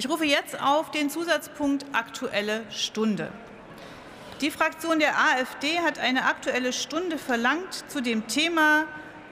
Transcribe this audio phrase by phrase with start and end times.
[0.00, 3.30] Ich rufe jetzt auf den Zusatzpunkt Aktuelle Stunde.
[4.40, 8.86] Die Fraktion der AfD hat eine Aktuelle Stunde verlangt zu dem Thema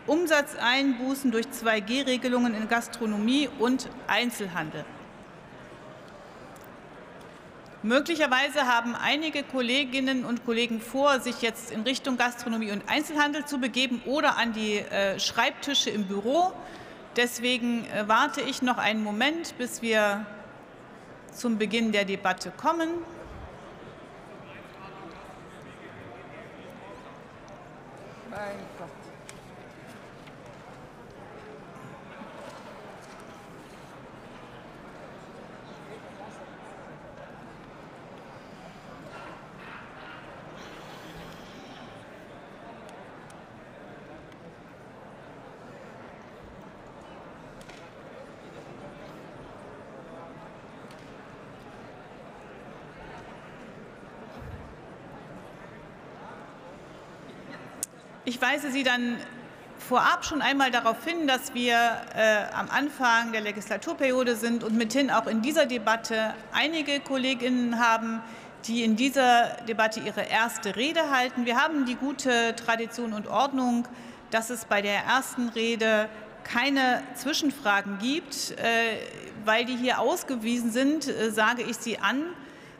[0.06, 4.84] Umsatzeinbußen durch 2G-Regelungen in Gastronomie und Einzelhandel.
[7.82, 13.56] Möglicherweise haben einige Kolleginnen und Kollegen vor, sich jetzt in Richtung Gastronomie und Einzelhandel zu
[13.56, 16.52] begeben oder an die äh, Schreibtische im Büro.
[17.16, 20.26] Deswegen äh, warte ich noch einen Moment, bis wir
[21.38, 22.88] zum Beginn der Debatte kommen.
[28.30, 29.17] Mein Gott.
[58.28, 59.16] Ich weise Sie dann
[59.78, 61.76] vorab schon einmal darauf hin, dass wir
[62.14, 68.20] äh, am Anfang der Legislaturperiode sind und mithin auch in dieser Debatte einige Kolleginnen haben,
[68.66, 71.46] die in dieser Debatte ihre erste Rede halten.
[71.46, 73.88] Wir haben die gute Tradition und Ordnung,
[74.30, 76.10] dass es bei der ersten Rede
[76.44, 78.50] keine Zwischenfragen gibt.
[78.58, 78.98] Äh,
[79.46, 82.24] weil die hier ausgewiesen sind, äh, sage ich sie an.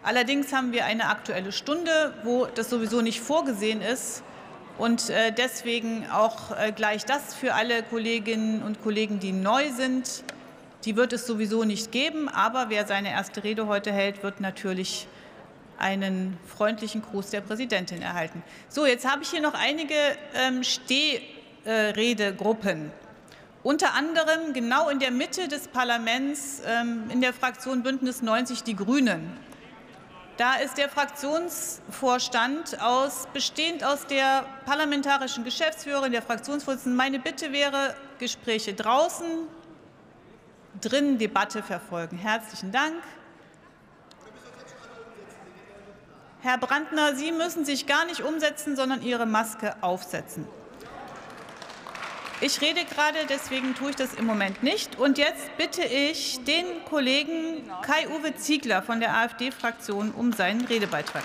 [0.03, 4.23] Allerdings haben wir eine Aktuelle Stunde, wo das sowieso nicht vorgesehen ist.
[4.79, 10.23] Und äh, deswegen auch äh, gleich das für alle Kolleginnen und Kollegen, die neu sind.
[10.85, 15.09] Die wird es sowieso nicht geben, aber wer seine erste Rede heute hält, wird natürlich
[15.79, 18.45] einen freundlichen Gruß der Präsidentin erhalten.
[18.69, 19.97] So, jetzt habe ich hier noch einige
[20.35, 22.93] ähm, Stehredegruppen.
[23.65, 28.77] Unter anderem genau in der Mitte des Parlaments ähm, in der Fraktion Bündnis 90 Die
[28.77, 29.37] Grünen.
[30.39, 36.97] Da ist der Fraktionsvorstand aus, bestehend aus der parlamentarischen Geschäftsführerin, der Fraktionsvorsitzenden.
[36.97, 39.27] Meine Bitte wäre, Gespräche draußen,
[40.81, 42.17] drinnen Debatte verfolgen.
[42.19, 43.03] Herzlichen Dank.
[46.41, 50.47] Herr Brandner, Sie müssen sich gar nicht umsetzen, sondern Ihre Maske aufsetzen.
[52.41, 54.97] Ich rede gerade, deswegen tue ich das im Moment nicht.
[54.97, 61.25] Und jetzt bitte ich den Kollegen Kai-Uwe Ziegler von der AfD-Fraktion um seinen Redebeitrag.